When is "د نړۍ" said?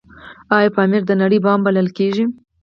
1.07-1.39